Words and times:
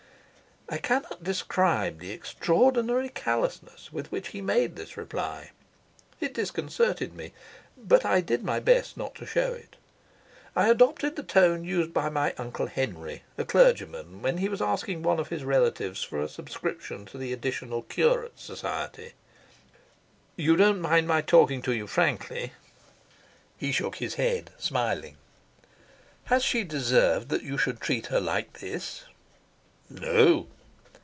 I 0.73 0.77
cannot 0.77 1.21
describe 1.21 1.99
the 1.99 2.11
extraordinary 2.13 3.09
callousness 3.09 3.91
with 3.91 4.09
which 4.09 4.29
he 4.29 4.39
made 4.39 4.77
this 4.77 4.95
reply. 4.95 5.51
It 6.21 6.33
disconcerted 6.33 7.13
me, 7.13 7.33
but 7.77 8.05
I 8.05 8.21
did 8.21 8.41
my 8.45 8.61
best 8.61 8.95
not 8.95 9.13
to 9.15 9.25
show 9.25 9.51
it. 9.51 9.75
I 10.55 10.69
adopted 10.69 11.17
the 11.17 11.23
tone 11.23 11.65
used 11.65 11.93
by 11.93 12.07
my 12.07 12.33
Uncle 12.37 12.67
Henry, 12.67 13.21
a 13.37 13.43
clergyman, 13.43 14.21
when 14.21 14.37
he 14.37 14.47
was 14.47 14.61
asking 14.61 15.03
one 15.03 15.19
of 15.19 15.27
his 15.27 15.43
relatives 15.43 16.03
for 16.03 16.21
a 16.21 16.29
subscription 16.29 17.05
to 17.07 17.17
the 17.17 17.33
Additional 17.33 17.81
Curates 17.81 18.41
Society. 18.45 19.11
"You 20.37 20.55
don't 20.55 20.79
mind 20.79 21.05
my 21.05 21.19
talking 21.19 21.61
to 21.63 21.73
you 21.73 21.85
frankly?" 21.85 22.53
He 23.57 23.73
shook 23.73 23.97
his 23.97 24.13
head, 24.13 24.51
smiling. 24.57 25.17
"Has 26.25 26.45
she 26.45 26.63
deserved 26.63 27.27
that 27.27 27.43
you 27.43 27.57
should 27.57 27.81
treat 27.81 28.05
her 28.07 28.21
like 28.21 28.59
this?" 28.61 29.03
"No." 29.89 30.47